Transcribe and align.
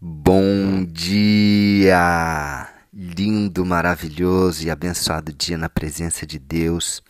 Bom 0.00 0.84
dia! 0.84 2.68
Lindo, 2.94 3.66
maravilhoso 3.66 4.64
e 4.64 4.70
abençoado 4.70 5.32
dia 5.32 5.58
na 5.58 5.68
presença 5.68 6.24
de 6.24 6.38
Deus. 6.38 7.02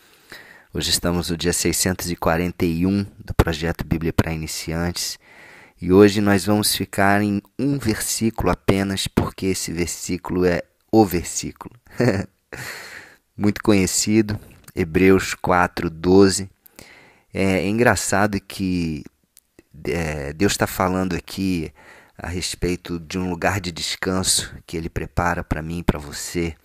Hoje 0.72 0.88
estamos 0.88 1.28
no 1.28 1.36
dia 1.36 1.52
641 1.52 3.04
do 3.22 3.34
projeto 3.34 3.84
Bíblia 3.84 4.10
para 4.10 4.32
Iniciantes 4.32 5.18
e 5.78 5.92
hoje 5.92 6.22
nós 6.22 6.46
vamos 6.46 6.74
ficar 6.74 7.20
em 7.20 7.42
um 7.58 7.78
versículo 7.78 8.50
apenas, 8.50 9.06
porque 9.06 9.44
esse 9.44 9.70
versículo 9.70 10.46
é 10.46 10.62
o 10.90 11.04
versículo. 11.04 11.74
Muito 13.36 13.62
conhecido, 13.62 14.40
Hebreus 14.74 15.34
4, 15.34 15.90
12. 15.90 16.48
É, 17.34 17.68
engraçado 17.68 18.40
que 18.40 19.04
é, 19.84 20.32
Deus 20.32 20.52
está 20.52 20.66
falando 20.66 21.14
aqui 21.14 21.70
a 22.18 22.26
respeito 22.26 22.98
de 22.98 23.16
um 23.16 23.30
lugar 23.30 23.60
de 23.60 23.70
descanso 23.70 24.52
que 24.66 24.76
Ele 24.76 24.88
prepara 24.88 25.44
para 25.44 25.62
mim 25.62 25.78
e 25.78 25.84
para 25.84 25.98
você. 25.98 26.56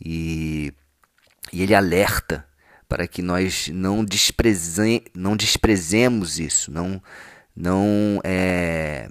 E, 0.00 0.74
e 1.52 1.62
Ele 1.62 1.74
alerta 1.74 2.44
para 2.88 3.06
que 3.06 3.22
nós 3.22 3.68
não, 3.68 4.04
despreze, 4.04 5.04
não 5.14 5.36
desprezemos 5.36 6.38
isso, 6.38 6.70
não, 6.70 7.02
não 7.54 8.20
é, 8.24 9.08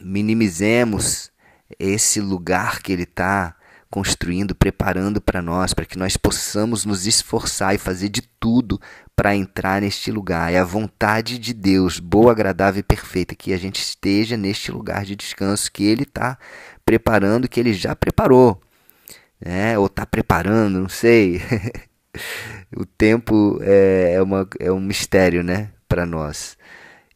minimizemos 0.00 1.30
esse 1.78 2.20
lugar 2.20 2.80
que 2.82 2.92
Ele 2.92 3.02
está 3.02 3.54
construindo, 3.90 4.54
preparando 4.54 5.20
para 5.20 5.40
nós, 5.40 5.72
para 5.72 5.86
que 5.86 5.98
nós 5.98 6.16
possamos 6.16 6.84
nos 6.84 7.06
esforçar 7.06 7.74
e 7.74 7.78
fazer 7.78 8.08
de 8.10 8.22
tudo 8.22 8.80
para 9.18 9.34
entrar 9.34 9.80
neste 9.82 10.12
lugar. 10.12 10.52
É 10.52 10.58
a 10.58 10.64
vontade 10.64 11.40
de 11.40 11.52
Deus, 11.52 11.98
boa, 11.98 12.30
agradável 12.30 12.78
e 12.78 12.84
perfeita, 12.84 13.34
que 13.34 13.52
a 13.52 13.58
gente 13.58 13.82
esteja 13.82 14.36
neste 14.36 14.70
lugar 14.70 15.04
de 15.04 15.16
descanso 15.16 15.72
que 15.72 15.84
Ele 15.84 16.04
está 16.04 16.38
preparando, 16.86 17.48
que 17.48 17.58
Ele 17.58 17.74
já 17.74 17.96
preparou, 17.96 18.62
né? 19.44 19.76
ou 19.76 19.86
está 19.86 20.06
preparando, 20.06 20.78
não 20.78 20.88
sei. 20.88 21.42
o 22.76 22.86
tempo 22.86 23.58
é, 23.60 24.12
é, 24.14 24.22
uma, 24.22 24.48
é 24.60 24.70
um 24.70 24.78
mistério 24.78 25.42
né? 25.42 25.72
para 25.88 26.06
nós. 26.06 26.56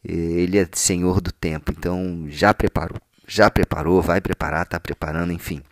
Ele 0.03 0.59
é 0.59 0.67
Senhor 0.73 1.21
do 1.21 1.31
tempo, 1.31 1.71
então 1.71 2.25
já 2.27 2.53
preparou, 2.53 2.99
já 3.25 3.49
preparou, 3.49 4.01
vai 4.01 4.19
preparar, 4.19 4.63
está 4.63 4.77
preparando, 4.77 5.31
enfim. 5.31 5.63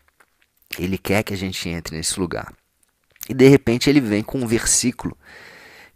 Ele 0.79 0.97
quer 0.97 1.23
que 1.23 1.33
a 1.33 1.38
gente 1.38 1.67
entre 1.67 1.97
nesse 1.97 2.17
lugar. 2.17 2.53
E 3.27 3.33
de 3.33 3.49
repente 3.49 3.89
ele 3.89 3.99
vem 3.99 4.23
com 4.23 4.38
um 4.38 4.47
versículo 4.47 5.17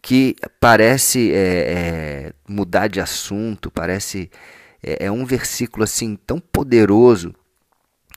que 0.06 0.36
parece 0.60 1.32
é, 1.34 1.38
é, 1.38 2.34
mudar 2.48 2.88
de 2.88 3.02
assunto, 3.02 3.72
parece 3.72 4.30
é, 4.84 5.06
é, 5.06 5.12
um 5.12 5.26
versículo 5.26 5.84
assim 5.84 6.16
tão 6.16 6.40
poderoso 6.40 7.34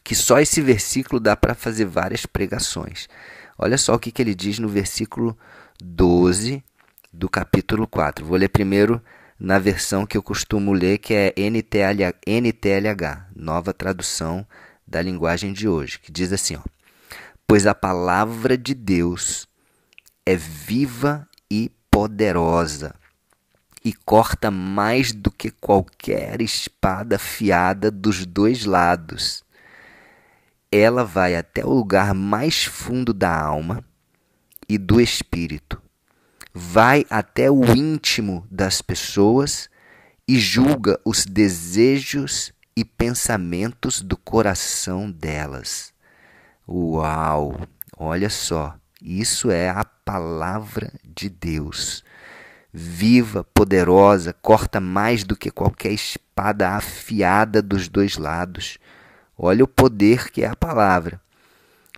que 0.04 0.14
só 0.14 0.38
esse 0.38 0.60
versículo 0.60 1.18
dá 1.18 1.34
para 1.34 1.54
fazer 1.54 1.86
várias 1.86 2.26
pregações. 2.26 3.08
Olha 3.56 3.78
só 3.78 3.94
o 3.94 3.98
que, 3.98 4.12
que 4.12 4.20
ele 4.20 4.34
diz 4.34 4.58
no 4.58 4.68
versículo 4.68 5.34
12 5.82 6.62
do 7.10 7.26
capítulo 7.26 7.88
4. 7.88 8.22
Vou 8.22 8.36
ler 8.36 8.50
primeiro 8.50 9.02
na 9.40 9.58
versão 9.58 10.04
que 10.04 10.18
eu 10.18 10.22
costumo 10.22 10.74
ler, 10.74 10.98
que 10.98 11.14
é 11.14 11.32
NTLH, 11.38 12.18
NTLH 12.26 13.28
nova 13.34 13.72
tradução 13.72 14.46
da 14.86 15.00
linguagem 15.00 15.54
de 15.54 15.66
hoje, 15.66 15.98
que 15.98 16.12
diz 16.12 16.34
assim: 16.34 16.56
ó, 16.56 16.60
Pois 17.46 17.66
a 17.66 17.74
palavra 17.74 18.58
de 18.58 18.74
Deus 18.74 19.48
é 20.26 20.36
viva 20.36 21.26
e 21.50 21.72
poderosa 21.98 22.94
e 23.84 23.92
corta 23.92 24.52
mais 24.52 25.10
do 25.10 25.32
que 25.32 25.50
qualquer 25.50 26.40
espada 26.40 27.16
afiada 27.16 27.90
dos 27.90 28.24
dois 28.24 28.64
lados. 28.64 29.42
Ela 30.70 31.02
vai 31.04 31.34
até 31.34 31.66
o 31.66 31.70
lugar 31.70 32.14
mais 32.14 32.64
fundo 32.64 33.12
da 33.12 33.36
alma 33.36 33.84
e 34.68 34.78
do 34.78 35.00
espírito. 35.00 35.82
Vai 36.54 37.04
até 37.10 37.50
o 37.50 37.64
íntimo 37.64 38.46
das 38.48 38.80
pessoas 38.80 39.68
e 40.28 40.38
julga 40.38 41.00
os 41.04 41.26
desejos 41.26 42.52
e 42.76 42.84
pensamentos 42.84 44.02
do 44.02 44.16
coração 44.16 45.10
delas. 45.10 45.92
Uau! 46.68 47.60
Olha 47.96 48.30
só, 48.30 48.77
isso 49.00 49.50
é 49.50 49.68
a 49.68 49.84
palavra 49.84 50.92
de 51.04 51.28
Deus. 51.28 52.02
Viva, 52.72 53.44
poderosa, 53.54 54.32
corta 54.32 54.80
mais 54.80 55.24
do 55.24 55.36
que 55.36 55.50
qualquer 55.50 55.92
espada 55.92 56.70
afiada 56.70 57.62
dos 57.62 57.88
dois 57.88 58.16
lados. 58.16 58.78
Olha 59.36 59.64
o 59.64 59.68
poder 59.68 60.30
que 60.30 60.42
é 60.42 60.48
a 60.48 60.56
palavra. 60.56 61.20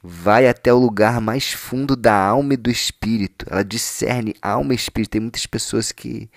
Vai 0.02 0.46
até 0.46 0.72
o 0.72 0.78
lugar 0.78 1.20
mais 1.20 1.52
fundo 1.52 1.96
da 1.96 2.14
alma 2.14 2.54
e 2.54 2.56
do 2.56 2.70
espírito. 2.70 3.46
Ela 3.50 3.64
discerne 3.64 4.34
alma 4.40 4.72
e 4.72 4.76
espírito. 4.76 5.12
Tem 5.12 5.20
muitas 5.20 5.46
pessoas 5.46 5.92
que 5.92 6.30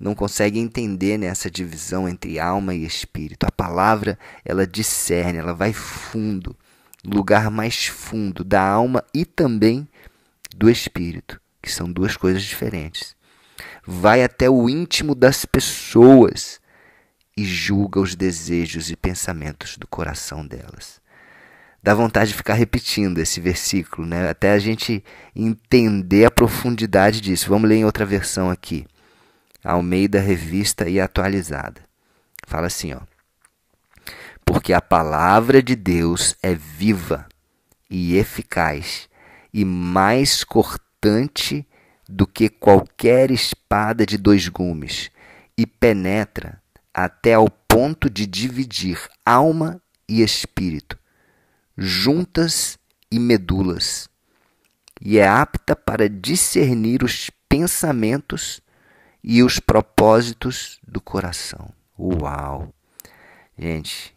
não 0.00 0.14
consegue 0.14 0.58
entender 0.58 1.18
nessa 1.18 1.50
divisão 1.50 2.08
entre 2.08 2.38
alma 2.38 2.74
e 2.74 2.84
espírito. 2.84 3.44
A 3.44 3.52
palavra, 3.52 4.18
ela 4.44 4.66
discerne, 4.66 5.38
ela 5.38 5.54
vai 5.54 5.72
fundo, 5.72 6.56
lugar 7.04 7.50
mais 7.50 7.86
fundo 7.86 8.42
da 8.42 8.62
alma 8.62 9.04
e 9.14 9.24
também 9.24 9.88
do 10.56 10.70
espírito, 10.70 11.38
que 11.60 11.70
são 11.70 11.92
duas 11.92 12.16
coisas 12.16 12.42
diferentes. 12.42 13.14
Vai 13.86 14.24
até 14.24 14.48
o 14.48 14.68
íntimo 14.68 15.14
das 15.14 15.44
pessoas 15.44 16.60
e 17.36 17.44
julga 17.44 18.00
os 18.00 18.14
desejos 18.14 18.90
e 18.90 18.96
pensamentos 18.96 19.76
do 19.76 19.86
coração 19.86 20.46
delas. 20.46 21.00
Dá 21.82 21.94
vontade 21.94 22.30
de 22.30 22.36
ficar 22.36 22.54
repetindo 22.54 23.18
esse 23.18 23.40
versículo, 23.40 24.06
né? 24.06 24.28
até 24.30 24.52
a 24.52 24.58
gente 24.58 25.04
entender 25.34 26.24
a 26.24 26.30
profundidade 26.30 27.20
disso. 27.20 27.48
Vamos 27.48 27.68
ler 27.68 27.76
em 27.76 27.84
outra 27.84 28.04
versão 28.04 28.50
aqui. 28.50 28.86
Almeida 29.62 30.20
Revista 30.20 30.88
e 30.88 30.98
Atualizada. 30.98 31.82
Fala 32.46 32.66
assim, 32.66 32.94
ó. 32.94 33.00
Porque 34.44 34.72
a 34.72 34.80
palavra 34.80 35.62
de 35.62 35.76
Deus 35.76 36.34
é 36.42 36.54
viva 36.54 37.26
e 37.90 38.16
eficaz 38.16 39.08
e 39.56 39.64
mais 39.64 40.44
cortante 40.44 41.66
do 42.06 42.26
que 42.26 42.50
qualquer 42.50 43.30
espada 43.30 44.04
de 44.04 44.18
dois 44.18 44.48
gumes 44.48 45.10
e 45.56 45.66
penetra 45.66 46.62
até 46.92 47.32
ao 47.32 47.48
ponto 47.48 48.10
de 48.10 48.26
dividir 48.26 49.00
alma 49.24 49.80
e 50.06 50.20
espírito, 50.20 50.98
juntas 51.74 52.78
e 53.10 53.18
medulas, 53.18 54.10
e 55.00 55.16
é 55.16 55.26
apta 55.26 55.74
para 55.74 56.06
discernir 56.06 57.02
os 57.02 57.30
pensamentos 57.48 58.60
e 59.24 59.42
os 59.42 59.58
propósitos 59.58 60.78
do 60.86 61.00
coração. 61.00 61.72
Uau! 61.98 62.74
Gente, 63.58 64.14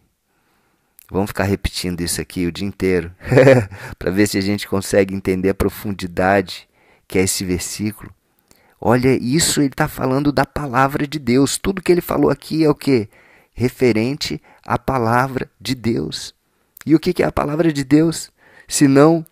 vamos 1.09 1.29
ficar 1.29 1.45
repetindo 1.45 2.01
isso 2.01 2.21
aqui 2.21 2.45
o 2.45 2.51
dia 2.51 2.67
inteiro 2.67 3.13
para 3.97 4.11
ver 4.11 4.27
se 4.27 4.37
a 4.37 4.41
gente 4.41 4.67
consegue 4.67 5.13
entender 5.13 5.49
a 5.49 5.53
profundidade 5.55 6.67
que 7.07 7.17
é 7.17 7.23
esse 7.23 7.43
versículo. 7.43 8.13
Olha, 8.79 9.17
isso 9.17 9.59
ele 9.59 9.69
está 9.69 9.87
falando 9.87 10.31
da 10.31 10.45
palavra 10.45 11.07
de 11.07 11.17
Deus. 11.17 11.57
Tudo 11.57 11.81
que 11.81 11.91
ele 11.91 12.01
falou 12.01 12.29
aqui 12.29 12.63
é 12.63 12.69
o 12.69 12.75
que? 12.75 13.09
Referente 13.53 14.41
à 14.65 14.77
palavra 14.77 15.49
de 15.59 15.73
Deus. 15.75 16.33
E 16.85 16.93
o 16.93 16.99
que 16.99 17.21
é 17.21 17.25
a 17.25 17.31
palavra 17.31 17.73
de 17.73 17.83
Deus? 17.83 18.31
Senão 18.67 19.25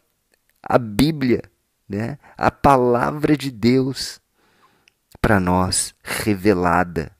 a 0.61 0.77
Bíblia, 0.79 1.43
né? 1.87 2.17
a 2.35 2.49
palavra 2.49 3.37
de 3.37 3.51
Deus 3.51 4.19
para 5.21 5.39
nós, 5.39 5.93
revelada, 6.03 7.11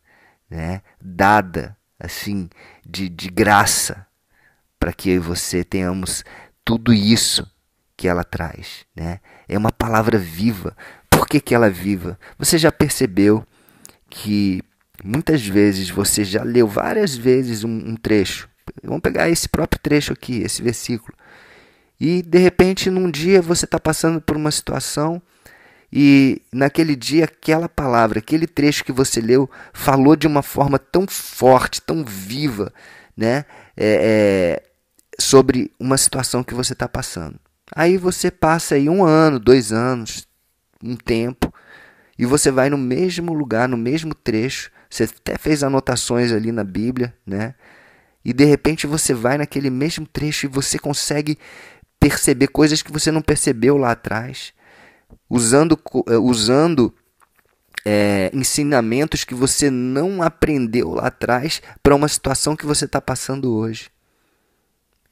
né? 0.49 0.81
dada 0.99 1.77
assim 1.99 2.49
de, 2.85 3.07
de 3.07 3.29
graça, 3.29 4.06
para 4.79 4.93
que 4.93 5.09
eu 5.09 5.15
e 5.15 5.19
você 5.19 5.63
tenhamos 5.63 6.23
tudo 6.63 6.93
isso 6.93 7.49
que 7.95 8.07
ela 8.07 8.23
traz. 8.23 8.85
Né? 8.95 9.19
É 9.47 9.57
uma 9.57 9.71
palavra 9.71 10.17
viva. 10.17 10.75
Por 11.09 11.27
que, 11.27 11.39
que 11.39 11.55
ela 11.55 11.67
é 11.67 11.71
viva? 11.71 12.19
Você 12.37 12.57
já 12.57 12.71
percebeu 12.71 13.45
que 14.09 14.61
muitas 15.03 15.45
vezes 15.45 15.89
você 15.89 16.23
já 16.23 16.43
leu 16.43 16.67
várias 16.67 17.15
vezes 17.15 17.63
um, 17.63 17.69
um 17.69 17.95
trecho. 17.95 18.49
Vamos 18.83 19.01
pegar 19.01 19.29
esse 19.29 19.47
próprio 19.47 19.79
trecho 19.81 20.13
aqui, 20.13 20.41
esse 20.41 20.61
versículo. 20.61 21.17
E 21.99 22.21
de 22.21 22.37
repente, 22.37 22.89
num 22.89 23.09
dia, 23.09 23.41
você 23.41 23.65
está 23.65 23.79
passando 23.79 24.21
por 24.21 24.35
uma 24.35 24.51
situação 24.51 25.21
e 25.91 26.41
naquele 26.51 26.95
dia, 26.95 27.23
aquela 27.25 27.69
palavra, 27.69 28.19
aquele 28.19 28.45
trecho 28.45 28.83
que 28.83 28.91
você 28.91 29.21
leu, 29.21 29.49
falou 29.73 30.15
de 30.15 30.27
uma 30.27 30.41
forma 30.41 30.77
tão 30.77 31.07
forte, 31.07 31.81
tão 31.81 32.03
viva, 32.03 32.73
né? 33.15 33.45
É, 33.75 34.61
é, 34.61 34.63
sobre 35.19 35.71
uma 35.79 35.97
situação 35.97 36.43
que 36.43 36.53
você 36.53 36.73
está 36.73 36.87
passando. 36.87 37.39
Aí 37.75 37.97
você 37.97 38.31
passa 38.31 38.75
aí 38.75 38.87
um 38.87 39.03
ano, 39.03 39.39
dois 39.39 39.71
anos, 39.73 40.27
um 40.83 40.95
tempo, 40.95 41.53
e 42.17 42.25
você 42.25 42.51
vai 42.51 42.69
no 42.69 42.77
mesmo 42.77 43.33
lugar, 43.33 43.67
no 43.67 43.77
mesmo 43.77 44.13
trecho. 44.13 44.71
Você 44.89 45.03
até 45.03 45.37
fez 45.37 45.63
anotações 45.63 46.31
ali 46.31 46.51
na 46.51 46.63
Bíblia, 46.63 47.13
né? 47.25 47.55
e 48.27 48.33
de 48.33 48.43
repente 48.43 48.85
você 48.85 49.13
vai 49.13 49.37
naquele 49.37 49.69
mesmo 49.69 50.05
trecho 50.05 50.45
e 50.45 50.49
você 50.49 50.77
consegue 50.77 51.37
perceber 51.97 52.47
coisas 52.47 52.81
que 52.81 52.91
você 52.91 53.09
não 53.09 53.21
percebeu 53.21 53.77
lá 53.77 53.91
atrás, 53.91 54.51
usando, 55.29 55.79
eh, 56.09 56.17
usando 56.17 56.93
é, 57.85 58.29
ensinamentos 58.33 59.23
que 59.23 59.33
você 59.33 59.71
não 59.71 60.21
aprendeu 60.21 60.95
lá 60.95 61.07
atrás 61.07 61.61
para 61.81 61.95
uma 61.95 62.09
situação 62.09 62.53
que 62.53 62.65
você 62.65 62.83
está 62.83 62.99
passando 62.99 63.55
hoje. 63.55 63.89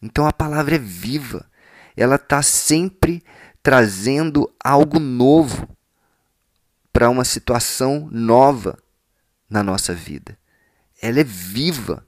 Então 0.05 0.27
a 0.27 0.31
palavra 0.31 0.75
é 0.75 0.79
viva, 0.79 1.49
ela 1.97 2.15
está 2.15 2.43
sempre 2.43 3.23
trazendo 3.63 4.53
algo 4.63 4.99
novo 4.99 5.67
para 6.93 7.09
uma 7.09 7.25
situação 7.25 8.07
nova 8.11 8.77
na 9.49 9.63
nossa 9.63 9.95
vida. 9.95 10.37
Ela 11.01 11.21
é 11.21 11.23
viva. 11.23 12.05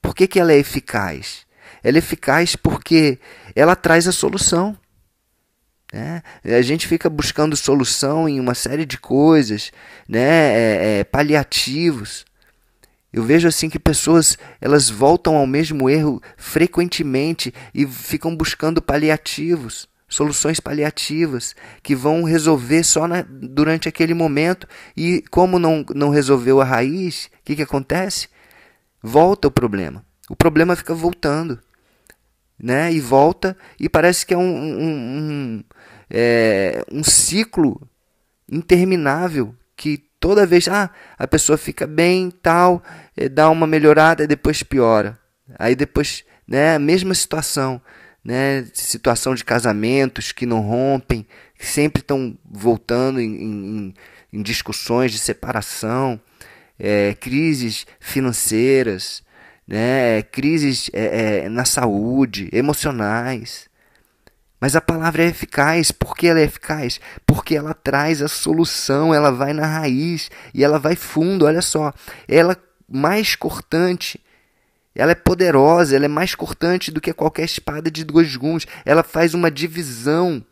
Por 0.00 0.14
que, 0.14 0.26
que 0.26 0.40
ela 0.40 0.50
é 0.50 0.56
eficaz? 0.56 1.46
Ela 1.84 1.98
é 1.98 2.00
eficaz 2.00 2.56
porque 2.56 3.18
ela 3.54 3.76
traz 3.76 4.08
a 4.08 4.12
solução. 4.12 4.74
Né? 5.92 6.22
A 6.42 6.62
gente 6.62 6.88
fica 6.88 7.10
buscando 7.10 7.54
solução 7.54 8.26
em 8.26 8.40
uma 8.40 8.54
série 8.54 8.86
de 8.86 8.96
coisas, 8.96 9.70
né? 10.08 10.20
É, 10.20 11.00
é, 11.00 11.04
paliativos. 11.04 12.24
Eu 13.16 13.22
vejo 13.22 13.48
assim 13.48 13.70
que 13.70 13.78
pessoas 13.78 14.36
elas 14.60 14.90
voltam 14.90 15.36
ao 15.36 15.46
mesmo 15.46 15.88
erro 15.88 16.22
frequentemente 16.36 17.52
e 17.74 17.86
ficam 17.86 18.36
buscando 18.36 18.82
paliativos, 18.82 19.88
soluções 20.06 20.60
paliativas 20.60 21.56
que 21.82 21.96
vão 21.96 22.24
resolver 22.24 22.84
só 22.84 23.08
na, 23.08 23.22
durante 23.26 23.88
aquele 23.88 24.12
momento 24.12 24.68
e 24.94 25.24
como 25.30 25.58
não, 25.58 25.82
não 25.94 26.10
resolveu 26.10 26.60
a 26.60 26.64
raiz, 26.64 27.30
o 27.40 27.44
que, 27.44 27.56
que 27.56 27.62
acontece? 27.62 28.28
Volta 29.02 29.48
o 29.48 29.50
problema. 29.50 30.04
O 30.28 30.36
problema 30.36 30.76
fica 30.76 30.94
voltando 30.94 31.58
né? 32.58 32.92
E 32.92 33.00
volta 33.00 33.56
e 33.78 33.88
parece 33.88 34.24
que 34.24 34.34
é 34.34 34.36
um, 34.36 34.42
um, 34.42 34.80
um, 34.80 35.64
é, 36.10 36.84
um 36.90 37.04
ciclo 37.04 37.80
interminável 38.50 39.54
que 39.76 39.98
toda 40.26 40.44
vez 40.44 40.66
ah, 40.66 40.90
a 41.16 41.28
pessoa 41.28 41.56
fica 41.56 41.86
bem, 41.86 42.32
tal, 42.32 42.82
é, 43.16 43.28
dá 43.28 43.48
uma 43.48 43.64
melhorada 43.64 44.24
e 44.24 44.26
depois 44.26 44.60
piora. 44.60 45.16
Aí 45.56 45.76
depois, 45.76 46.24
né, 46.48 46.74
a 46.74 46.80
mesma 46.80 47.14
situação, 47.14 47.80
né, 48.24 48.66
situação 48.74 49.36
de 49.36 49.44
casamentos 49.44 50.32
que 50.32 50.44
não 50.44 50.62
rompem, 50.62 51.24
que 51.56 51.64
sempre 51.64 52.00
estão 52.00 52.36
voltando 52.44 53.20
em, 53.20 53.36
em, 53.36 53.94
em 54.32 54.42
discussões 54.42 55.12
de 55.12 55.20
separação, 55.20 56.20
é, 56.76 57.14
crises 57.14 57.86
financeiras, 58.00 59.22
né, 59.64 60.22
crises 60.22 60.90
é, 60.92 61.44
é, 61.44 61.48
na 61.48 61.64
saúde, 61.64 62.48
emocionais. 62.52 63.68
Mas 64.60 64.74
a 64.74 64.80
palavra 64.80 65.22
é 65.22 65.26
eficaz. 65.26 65.90
Por 65.90 66.16
que 66.16 66.26
ela 66.26 66.40
é 66.40 66.44
eficaz? 66.44 67.00
Porque 67.26 67.56
ela 67.56 67.74
traz 67.74 68.22
a 68.22 68.28
solução, 68.28 69.14
ela 69.14 69.30
vai 69.30 69.52
na 69.52 69.66
raiz 69.66 70.30
e 70.54 70.64
ela 70.64 70.78
vai 70.78 70.96
fundo. 70.96 71.44
Olha 71.44 71.62
só, 71.62 71.92
ela 72.26 72.54
é 72.54 72.56
mais 72.88 73.36
cortante, 73.36 74.20
ela 74.94 75.12
é 75.12 75.14
poderosa, 75.14 75.94
ela 75.94 76.06
é 76.06 76.08
mais 76.08 76.34
cortante 76.34 76.90
do 76.90 77.00
que 77.00 77.12
qualquer 77.12 77.44
espada 77.44 77.90
de 77.90 78.04
dois 78.04 78.34
gumes. 78.36 78.66
Ela 78.84 79.02
faz 79.02 79.34
uma 79.34 79.50
divisão, 79.50 80.44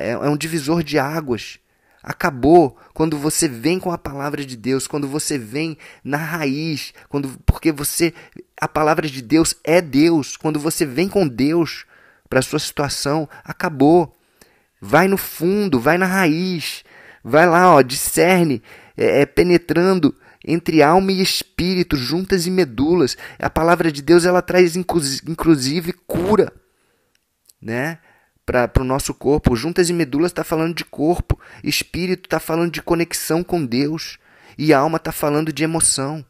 é, 0.00 0.12
é 0.12 0.28
um 0.28 0.36
divisor 0.36 0.82
de 0.82 0.98
águas. 0.98 1.58
Acabou 2.02 2.78
quando 2.94 3.18
você 3.18 3.46
vem 3.46 3.78
com 3.78 3.92
a 3.92 3.98
palavra 3.98 4.42
de 4.42 4.56
Deus, 4.56 4.86
quando 4.86 5.06
você 5.06 5.36
vem 5.36 5.76
na 6.02 6.16
raiz, 6.16 6.94
quando 7.10 7.38
porque 7.44 7.70
você 7.70 8.14
a 8.58 8.66
palavra 8.66 9.06
de 9.06 9.20
Deus 9.20 9.54
é 9.62 9.82
Deus, 9.82 10.34
quando 10.34 10.58
você 10.58 10.86
vem 10.86 11.10
com 11.10 11.28
Deus 11.28 11.84
para 12.30 12.38
a 12.38 12.42
sua 12.42 12.60
situação, 12.60 13.28
acabou. 13.44 14.16
Vai 14.80 15.08
no 15.08 15.18
fundo, 15.18 15.78
vai 15.78 15.98
na 15.98 16.06
raiz, 16.06 16.84
vai 17.22 17.46
lá, 17.46 17.74
ó, 17.74 17.82
discerne, 17.82 18.62
é, 18.96 19.20
é, 19.20 19.26
penetrando 19.26 20.14
entre 20.42 20.82
alma 20.82 21.12
e 21.12 21.20
espírito, 21.20 21.96
juntas 21.96 22.46
e 22.46 22.50
medulas. 22.50 23.18
A 23.38 23.50
palavra 23.50 23.92
de 23.92 24.00
Deus 24.00 24.24
ela 24.24 24.40
traz 24.40 24.76
inclusive 24.76 25.92
cura, 26.06 26.50
né? 27.60 27.98
para 28.46 28.82
o 28.82 28.84
nosso 28.84 29.14
corpo. 29.14 29.54
Juntas 29.54 29.88
e 29.88 29.92
medulas 29.92 30.30
está 30.30 30.42
falando 30.42 30.74
de 30.74 30.84
corpo, 30.84 31.38
espírito 31.62 32.26
está 32.26 32.40
falando 32.40 32.72
de 32.72 32.82
conexão 32.82 33.44
com 33.44 33.64
Deus 33.64 34.18
e 34.58 34.72
alma 34.72 34.96
está 34.96 35.12
falando 35.12 35.52
de 35.52 35.62
emoção. 35.62 36.24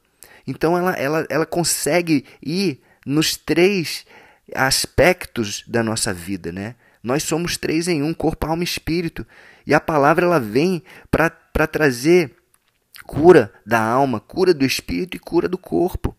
Então 0.47 0.77
ela, 0.77 0.93
ela, 0.93 1.27
ela 1.31 1.47
consegue 1.47 2.25
ir 2.43 2.81
nos 3.07 3.37
três 3.37 4.05
aspectos 4.55 5.65
da 5.67 5.83
nossa 5.83 6.13
vida, 6.13 6.53
né? 6.53 6.75
Nós 7.03 7.23
somos 7.23 7.57
três 7.57 7.89
em 7.89 8.03
um, 8.03 8.13
corpo, 8.13 8.47
alma 8.47 8.63
e 8.63 8.65
espírito. 8.65 9.27
E 9.67 9.73
a 9.73 9.81
palavra 9.81 10.27
ela 10.27 10.39
vem 10.39 10.83
para 11.11 11.67
trazer 11.67 12.37
cura 13.07 13.53
da 13.65 13.81
alma, 13.81 14.21
cura 14.21 14.53
do 14.53 14.65
espírito 14.65 15.17
e 15.17 15.21
cura 15.21 15.49
do 15.49 15.57
corpo. 15.57 16.17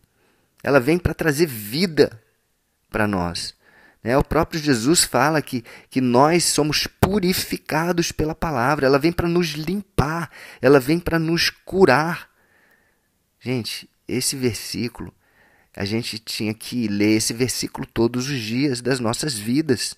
Ela 0.62 0.80
vem 0.80 0.98
para 0.98 1.14
trazer 1.14 1.46
vida 1.46 2.20
para 2.90 3.06
nós. 3.06 3.54
Né? 4.02 4.16
O 4.16 4.24
próprio 4.24 4.60
Jesus 4.60 5.04
fala 5.04 5.40
que, 5.40 5.64
que 5.88 6.00
nós 6.00 6.44
somos 6.44 6.86
purificados 6.86 8.10
pela 8.10 8.34
palavra, 8.34 8.86
ela 8.86 8.98
vem 8.98 9.12
para 9.12 9.28
nos 9.28 9.48
limpar, 9.48 10.30
ela 10.60 10.80
vem 10.80 10.98
para 10.98 11.18
nos 11.18 11.50
curar. 11.50 12.28
Gente, 13.40 13.88
esse 14.06 14.36
versículo, 14.36 15.14
a 15.76 15.84
gente 15.84 16.18
tinha 16.18 16.52
que 16.52 16.86
ler 16.86 17.16
esse 17.16 17.32
versículo 17.32 17.86
todos 17.86 18.28
os 18.28 18.40
dias 18.40 18.80
das 18.80 19.00
nossas 19.00 19.34
vidas. 19.34 19.96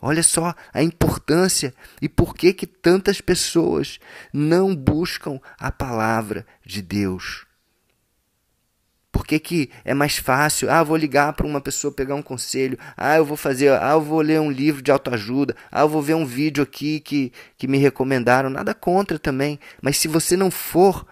Olha 0.00 0.22
só 0.22 0.54
a 0.74 0.82
importância 0.82 1.72
e 2.02 2.08
por 2.08 2.34
que 2.34 2.52
que 2.52 2.66
tantas 2.66 3.20
pessoas 3.20 3.98
não 4.32 4.74
buscam 4.74 5.40
a 5.58 5.72
palavra 5.72 6.46
de 6.64 6.82
Deus. 6.82 7.46
Por 9.16 9.26
que, 9.26 9.38
que 9.38 9.70
é 9.82 9.94
mais 9.94 10.18
fácil? 10.18 10.70
Ah, 10.70 10.82
vou 10.82 10.94
ligar 10.94 11.32
para 11.32 11.46
uma 11.46 11.58
pessoa 11.58 11.90
pegar 11.90 12.14
um 12.14 12.20
conselho. 12.20 12.78
Ah, 12.94 13.16
eu 13.16 13.24
vou 13.24 13.36
fazer. 13.36 13.72
Ah, 13.72 13.92
eu 13.92 14.02
vou 14.02 14.20
ler 14.20 14.38
um 14.38 14.50
livro 14.50 14.82
de 14.82 14.90
autoajuda. 14.90 15.56
Ah, 15.72 15.80
eu 15.80 15.88
vou 15.88 16.02
ver 16.02 16.12
um 16.12 16.26
vídeo 16.26 16.62
aqui 16.62 17.00
que, 17.00 17.32
que 17.56 17.66
me 17.66 17.78
recomendaram. 17.78 18.50
Nada 18.50 18.74
contra 18.74 19.18
também. 19.18 19.58
Mas 19.80 19.96
se 19.96 20.06
você 20.06 20.36
não 20.36 20.50
for 20.50 21.06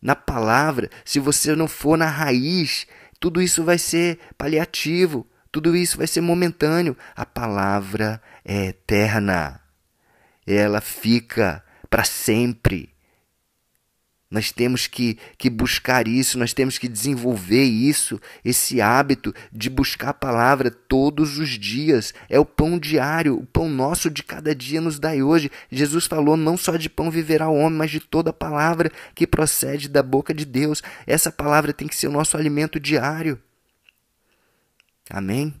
na 0.00 0.14
palavra, 0.14 0.90
se 1.04 1.18
você 1.18 1.54
não 1.54 1.66
for 1.66 1.96
na 1.96 2.06
raiz, 2.06 2.86
tudo 3.18 3.40
isso 3.40 3.64
vai 3.64 3.78
ser 3.78 4.18
paliativo. 4.36 5.26
Tudo 5.50 5.74
isso 5.74 5.96
vai 5.96 6.06
ser 6.06 6.20
momentâneo. 6.20 6.96
A 7.14 7.24
palavra 7.24 8.20
é 8.44 8.66
eterna. 8.66 9.60
Ela 10.46 10.80
fica 10.80 11.64
para 11.88 12.04
sempre. 12.04 12.90
Nós 14.28 14.50
temos 14.50 14.88
que, 14.88 15.18
que 15.38 15.48
buscar 15.48 16.08
isso, 16.08 16.36
nós 16.36 16.52
temos 16.52 16.78
que 16.78 16.88
desenvolver 16.88 17.62
isso, 17.62 18.20
esse 18.44 18.80
hábito 18.80 19.32
de 19.52 19.70
buscar 19.70 20.08
a 20.08 20.14
palavra 20.14 20.68
todos 20.68 21.38
os 21.38 21.50
dias. 21.50 22.12
É 22.28 22.38
o 22.38 22.44
pão 22.44 22.76
diário, 22.76 23.38
o 23.38 23.46
pão 23.46 23.68
nosso 23.68 24.10
de 24.10 24.24
cada 24.24 24.52
dia 24.52 24.80
nos 24.80 24.98
dai 24.98 25.22
hoje. 25.22 25.50
Jesus 25.70 26.06
falou: 26.06 26.36
não 26.36 26.56
só 26.56 26.76
de 26.76 26.90
pão 26.90 27.08
viverá 27.08 27.48
o 27.48 27.54
homem, 27.54 27.78
mas 27.78 27.90
de 27.90 28.00
toda 28.00 28.32
palavra 28.32 28.90
que 29.14 29.28
procede 29.28 29.88
da 29.88 30.02
boca 30.02 30.34
de 30.34 30.44
Deus. 30.44 30.82
Essa 31.06 31.30
palavra 31.30 31.72
tem 31.72 31.86
que 31.86 31.94
ser 31.94 32.08
o 32.08 32.12
nosso 32.12 32.36
alimento 32.36 32.80
diário. 32.80 33.40
Amém? 35.08 35.54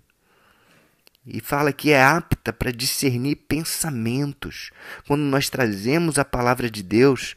E 1.24 1.40
fala 1.40 1.72
que 1.72 1.90
é 1.92 2.02
apta 2.02 2.52
para 2.52 2.72
discernir 2.72 3.36
pensamentos. 3.36 4.70
Quando 5.06 5.22
nós 5.22 5.48
trazemos 5.48 6.18
a 6.18 6.24
palavra 6.24 6.68
de 6.68 6.82
Deus 6.82 7.36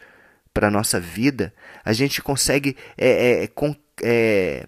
para 0.60 0.68
a 0.68 0.72
nossa 0.72 1.00
vida, 1.00 1.54
a 1.86 1.94
gente 1.94 2.22
consegue 2.22 2.76
é, 2.98 3.48
é, 3.48 3.50
é, 4.04 4.68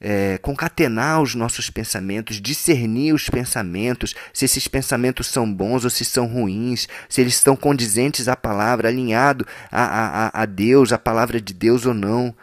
é, 0.00 0.38
concatenar 0.38 1.22
os 1.22 1.36
nossos 1.36 1.70
pensamentos, 1.70 2.40
discernir 2.40 3.12
os 3.12 3.30
pensamentos, 3.30 4.16
se 4.32 4.44
esses 4.44 4.66
pensamentos 4.66 5.28
são 5.28 5.54
bons 5.54 5.84
ou 5.84 5.90
se 5.90 6.04
são 6.04 6.26
ruins, 6.26 6.88
se 7.08 7.20
eles 7.20 7.34
estão 7.34 7.54
condizentes 7.54 8.26
à 8.26 8.34
palavra, 8.34 8.88
alinhado 8.88 9.46
a, 9.70 10.30
a, 10.36 10.42
a 10.42 10.44
Deus, 10.46 10.92
a 10.92 10.98
palavra 10.98 11.40
de 11.40 11.54
Deus 11.54 11.86
ou 11.86 11.94
não. 11.94 12.34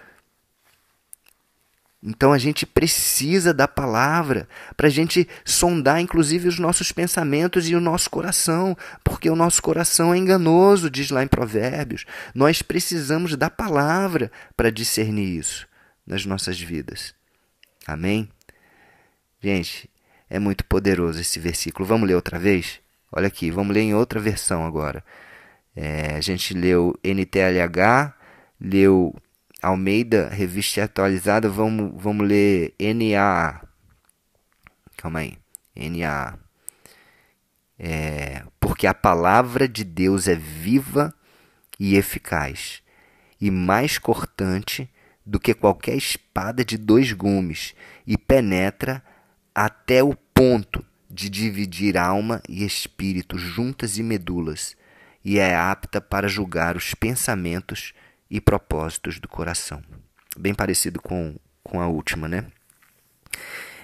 Então 2.06 2.32
a 2.32 2.38
gente 2.38 2.68
precisa 2.68 3.52
da 3.52 3.68
palavra 3.68 4.48
para 4.78 4.86
a 4.86 4.92
gente 4.92 5.28
sondar, 5.44 6.00
inclusive, 6.00 6.48
os 6.48 6.60
nossos 6.60 6.92
pensamentos 6.92 7.68
e 7.68 7.76
o 7.76 7.82
nosso 7.82 8.12
coração, 8.12 8.78
porque 9.04 9.28
o 9.28 9.36
nosso 9.36 9.60
coração 9.60 10.14
é 10.14 10.18
enganoso, 10.18 10.88
diz 10.88 11.10
lá 11.10 11.24
em 11.24 11.28
Provérbios. 11.28 12.06
Nós 12.36 12.62
precisamos 12.62 13.36
da 13.36 13.50
palavra 13.50 14.32
para 14.56 14.72
discernir 14.72 15.40
isso 15.40 15.68
nas 16.06 16.28
nossas 16.28 16.62
vidas. 16.62 17.16
Amém? 17.88 18.30
Gente, 19.42 19.90
é 20.30 20.38
muito 20.38 20.64
poderoso 20.66 21.20
esse 21.20 21.40
versículo. 21.40 21.88
Vamos 21.88 22.08
ler 22.08 22.14
outra 22.14 22.38
vez? 22.38 22.80
Olha 23.12 23.28
aqui, 23.28 23.50
vamos 23.50 23.74
ler 23.74 23.82
em 23.82 23.96
outra 23.96 24.20
versão 24.20 24.64
agora. 24.64 25.04
É, 25.76 26.16
a 26.16 26.22
gente 26.22 26.54
leu 26.54 26.96
NTLH, 27.04 28.14
leu 28.62 29.16
Almeida, 29.66 30.30
revista 30.30 30.84
atualizada, 30.84 31.50
vamos, 31.50 31.92
vamos 32.00 32.28
ler 32.28 32.76
NA. 32.80 33.62
Calma 34.96 35.22
aí. 35.22 35.40
NA. 35.76 36.38
É, 37.80 38.44
porque 38.60 38.86
a 38.86 38.94
palavra 38.94 39.68
de 39.68 39.84
Deus 39.84 40.28
é 40.28 40.36
viva 40.36 41.12
e 41.80 41.96
eficaz, 41.96 42.84
e 43.42 43.50
mais 43.50 43.98
cortante 43.98 44.88
do 45.26 45.40
que 45.40 45.56
qualquer 45.56 45.96
espada 45.96 46.64
de 46.64 46.78
dois 46.78 47.12
gumes, 47.12 47.74
e 48.06 48.20
penetra 48.20 49.04
até 49.54 50.04
o 50.04 50.16
ponto 50.32 50.86
de 51.10 51.28
dividir 51.28 51.98
alma 51.98 52.40
e 52.48 52.64
espírito, 52.64 53.36
juntas 53.36 53.98
e 53.98 54.04
medulas, 54.04 54.78
e 55.24 55.40
é 55.40 55.56
apta 55.56 56.00
para 56.00 56.28
julgar 56.28 56.78
os 56.78 56.94
pensamentos 56.94 57.96
e 58.30 58.42
propósitos 58.42 59.20
do 59.20 59.28
coração. 59.28 59.82
Bem 60.38 60.54
parecido 60.54 61.02
com, 61.02 61.36
com 61.64 61.82
a 61.82 61.88
última, 61.88 62.28
né? 62.28 62.46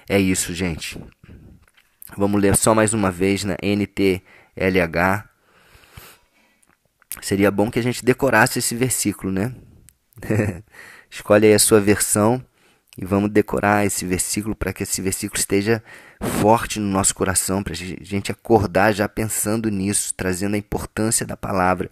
É 0.08 0.18
isso, 0.18 0.52
gente. 0.52 1.00
Vamos 2.16 2.40
ler 2.40 2.56
só 2.56 2.74
mais 2.74 2.92
uma 2.92 3.10
vez 3.10 3.44
na 3.44 3.56
NTLH. 3.62 5.28
Seria 7.20 7.50
bom 7.50 7.70
que 7.70 7.78
a 7.78 7.82
gente 7.82 8.04
decorasse 8.04 8.58
esse 8.58 8.74
versículo, 8.74 9.32
né? 9.32 9.54
Escolhe 11.10 11.46
aí 11.46 11.54
a 11.54 11.58
sua 11.58 11.80
versão 11.80 12.44
e 12.96 13.04
vamos 13.04 13.30
decorar 13.30 13.86
esse 13.86 14.04
versículo 14.04 14.54
para 14.54 14.72
que 14.72 14.82
esse 14.82 15.00
versículo 15.00 15.38
esteja 15.38 15.82
forte 16.40 16.78
no 16.78 16.86
nosso 16.86 17.14
coração, 17.14 17.62
para 17.62 17.72
a 17.72 17.76
gente 17.76 18.30
acordar 18.30 18.92
já 18.92 19.08
pensando 19.08 19.70
nisso, 19.70 20.12
trazendo 20.14 20.54
a 20.54 20.58
importância 20.58 21.24
da 21.26 21.36
palavra 21.36 21.90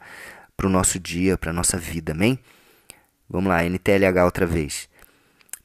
para 0.60 0.66
o 0.66 0.70
nosso 0.70 1.00
dia, 1.00 1.38
para 1.38 1.48
a 1.48 1.54
nossa 1.54 1.78
vida, 1.78 2.12
amém? 2.12 2.38
Vamos 3.26 3.48
lá, 3.48 3.64
NTLH 3.64 4.26
outra 4.26 4.44
vez. 4.44 4.90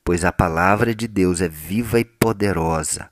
Pois 0.06 0.24
a 0.24 0.32
palavra 0.32 0.96
de 0.96 1.06
Deus 1.06 1.42
é 1.42 1.50
viva 1.50 2.00
e 2.00 2.06
poderosa 2.06 3.10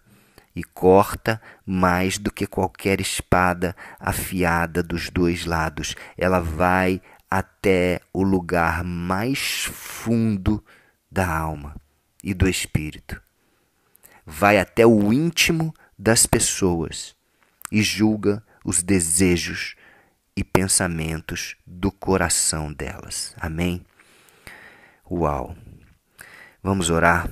e 0.56 0.64
corta 0.64 1.42
mais 1.66 2.18
do 2.18 2.32
que 2.32 2.48
qualquer 2.48 3.02
espada 3.02 3.76
afiada 4.00 4.82
dos 4.82 5.10
dois 5.10 5.46
lados. 5.46 5.94
Ela 6.18 6.40
vai 6.40 7.02
até 7.30 8.00
o 8.14 8.24
lugar 8.24 8.82
mais 8.86 9.66
fundo 9.66 10.64
da 11.12 11.28
alma 11.28 11.76
e 12.24 12.34
do 12.34 12.48
espírito. 12.48 13.22
Vai 14.26 14.58
até 14.58 14.88
o 14.88 15.12
íntimo 15.12 15.74
das 16.00 16.26
pessoas 16.26 17.14
e 17.70 17.84
julga 17.84 18.42
os 18.64 18.82
desejos 18.82 19.76
e 20.36 20.44
pensamentos 20.44 21.56
do 21.66 21.92
coração 21.92 22.72
delas. 22.74 23.36
Amém? 23.40 23.86
Uau! 25.10 25.56
Vamos 26.62 26.90
orar. 26.90 27.30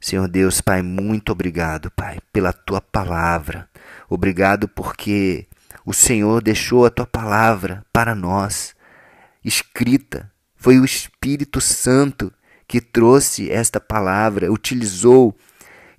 Senhor 0.00 0.28
Deus, 0.28 0.60
Pai, 0.60 0.82
muito 0.82 1.32
obrigado, 1.32 1.90
Pai, 1.90 2.18
pela 2.32 2.52
tua 2.52 2.80
palavra. 2.80 3.68
Obrigado 4.08 4.68
porque 4.68 5.46
o 5.84 5.92
Senhor 5.92 6.42
deixou 6.42 6.84
a 6.84 6.90
tua 6.90 7.06
palavra 7.06 7.84
para 7.92 8.14
nós, 8.14 8.74
escrita. 9.44 10.30
Foi 10.56 10.78
o 10.78 10.84
Espírito 10.84 11.60
Santo 11.60 12.32
que 12.66 12.80
trouxe 12.80 13.50
esta 13.50 13.78
palavra, 13.78 14.50
utilizou 14.50 15.36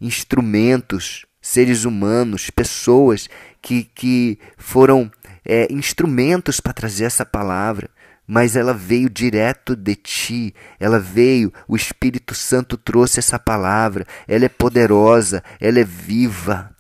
instrumentos, 0.02 1.26
seres 1.42 1.86
humanos, 1.86 2.50
pessoas 2.50 3.30
que, 3.62 3.84
que 3.84 4.40
foram 4.58 5.12
é, 5.46 5.72
instrumentos 5.72 6.60
para 6.60 6.74
trazer 6.74 7.06
essa 7.06 7.26
palavra 7.26 7.90
mas 8.28 8.56
ela 8.56 8.74
veio 8.74 9.10
direto 9.10 9.76
de 9.76 9.96
ti, 9.96 10.56
ela 10.80 11.00
veio, 11.00 11.54
o 11.68 11.76
Espírito 11.76 12.34
Santo 12.34 12.76
trouxe 12.76 13.20
essa 13.20 13.38
palavra, 13.38 14.06
ela 14.28 14.46
é 14.46 14.50
poderosa, 14.50 15.44
ela 15.60 15.80
é 15.80 15.84
viva. 15.84 16.76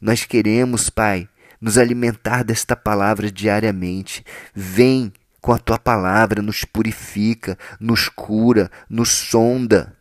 Nós 0.00 0.24
queremos, 0.24 0.88
Pai, 0.88 1.28
nos 1.60 1.76
alimentar 1.76 2.42
desta 2.42 2.74
palavra 2.74 3.30
diariamente. 3.30 4.24
Vem 4.54 5.12
com 5.40 5.52
a 5.52 5.58
tua 5.58 5.78
palavra, 5.78 6.42
nos 6.42 6.64
purifica, 6.64 7.58
nos 7.78 8.08
cura, 8.08 8.70
nos 8.88 9.10
sonda, 9.10 9.94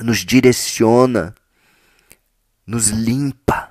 nos 0.00 0.18
direciona, 0.18 1.34
nos 2.66 2.88
limpa. 2.88 3.70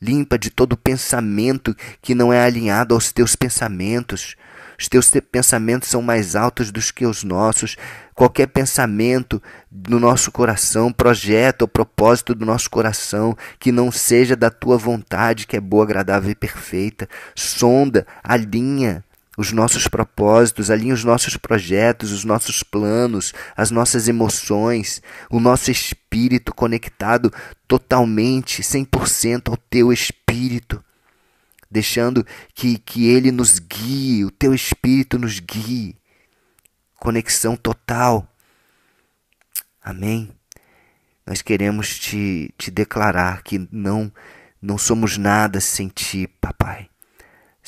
Limpa 0.00 0.38
de 0.38 0.50
todo 0.50 0.76
pensamento 0.76 1.74
que 2.00 2.14
não 2.14 2.32
é 2.32 2.40
alinhado 2.44 2.94
aos 2.94 3.12
teus 3.12 3.34
pensamentos. 3.34 4.36
Os 4.78 4.88
teus 4.88 5.10
pensamentos 5.32 5.88
são 5.88 6.00
mais 6.00 6.36
altos 6.36 6.70
do 6.70 6.80
que 6.80 7.04
os 7.04 7.24
nossos. 7.24 7.76
Qualquer 8.14 8.46
pensamento 8.46 9.42
no 9.88 9.98
nosso 9.98 10.30
coração, 10.30 10.92
projeto 10.92 11.62
ou 11.62 11.68
propósito 11.68 12.32
do 12.32 12.46
nosso 12.46 12.70
coração 12.70 13.36
que 13.58 13.72
não 13.72 13.90
seja 13.90 14.36
da 14.36 14.50
tua 14.50 14.78
vontade, 14.78 15.46
que 15.46 15.56
é 15.56 15.60
boa, 15.60 15.82
agradável 15.82 16.30
e 16.30 16.34
perfeita, 16.34 17.08
sonda, 17.34 18.06
alinha 18.22 19.04
os 19.38 19.52
nossos 19.52 19.88
propósitos, 19.88 20.70
alinha 20.70 20.92
os 20.92 21.04
nossos 21.04 21.38
projetos, 21.38 22.12
os 22.12 22.24
nossos 22.24 22.62
planos, 22.62 23.32
as 23.56 23.70
nossas 23.70 24.08
emoções, 24.08 25.00
o 25.30 25.40
nosso 25.40 25.70
espírito 25.70 26.52
conectado 26.52 27.32
totalmente, 27.66 28.60
100% 28.60 29.48
ao 29.48 29.56
teu 29.56 29.92
espírito 29.92 30.84
deixando 31.70 32.26
que, 32.54 32.78
que 32.78 33.06
Ele 33.06 33.30
nos 33.30 33.58
guie, 33.58 34.24
o 34.24 34.30
Teu 34.30 34.54
Espírito 34.54 35.18
nos 35.18 35.38
guie. 35.38 35.96
Conexão 36.96 37.56
total. 37.56 38.26
Amém? 39.82 40.30
Nós 41.26 41.42
queremos 41.42 41.98
te, 41.98 42.52
te 42.56 42.70
declarar 42.70 43.42
que 43.42 43.68
não, 43.70 44.10
não 44.60 44.78
somos 44.78 45.16
nada 45.16 45.60
sem 45.60 45.88
Ti, 45.88 46.26
Papai. 46.40 46.57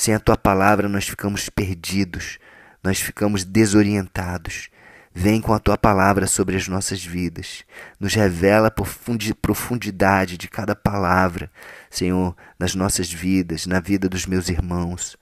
Sem 0.00 0.14
a 0.14 0.18
Tua 0.18 0.34
palavra 0.34 0.88
nós 0.88 1.06
ficamos 1.06 1.50
perdidos, 1.50 2.38
nós 2.82 2.98
ficamos 2.98 3.44
desorientados. 3.44 4.70
Vem 5.12 5.42
com 5.42 5.52
a 5.52 5.58
tua 5.58 5.76
palavra 5.76 6.26
sobre 6.26 6.56
as 6.56 6.66
nossas 6.66 7.04
vidas. 7.04 7.66
Nos 8.00 8.14
revela 8.14 8.68
a 8.68 9.34
profundidade 9.42 10.38
de 10.38 10.48
cada 10.48 10.74
palavra, 10.74 11.52
Senhor, 11.90 12.34
nas 12.58 12.74
nossas 12.74 13.12
vidas, 13.12 13.66
na 13.66 13.78
vida 13.78 14.08
dos 14.08 14.24
meus 14.24 14.48
irmãos. 14.48 15.18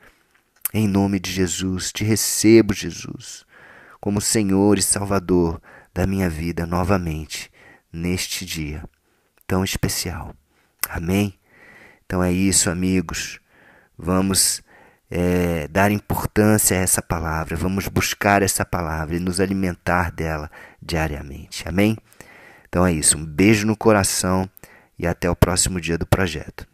Em 0.73 0.87
nome 0.87 1.19
de 1.19 1.33
Jesus, 1.33 1.91
te 1.91 2.05
recebo, 2.05 2.73
Jesus, 2.73 3.45
como 4.01 4.21
Senhor 4.21 4.79
e 4.79 4.83
Salvador 4.83 5.61
da 5.93 6.07
minha 6.07 6.31
vida 6.31 6.65
novamente, 6.65 7.51
neste 7.93 8.47
dia 8.47 8.85
tão 9.45 9.65
especial. 9.65 10.37
Amém? 10.89 11.37
Então 12.07 12.23
é 12.23 12.31
isso, 12.31 12.71
amigos. 12.71 13.41
Vamos 13.99 14.63
é, 15.11 15.67
dar 15.69 15.91
importância 15.91 16.77
a 16.77 16.81
essa 16.81 17.01
palavra, 17.01 17.57
vamos 17.57 17.89
buscar 17.89 18.43
essa 18.43 18.65
palavra 18.65 19.17
e 19.17 19.21
nos 19.21 19.41
alimentar 19.41 20.13
dela 20.13 20.51
diariamente. 20.83 21.67
Amém? 21.67 21.97
Então 22.69 22.87
é 22.87 22.93
isso. 22.93 23.17
Um 23.17 23.25
beijo 23.25 23.67
no 23.67 23.77
coração 23.77 24.49
e 24.99 25.07
até 25.07 25.31
o 25.31 25.37
próximo 25.37 25.81
dia 25.81 25.97
do 25.97 26.07
projeto. 26.07 26.68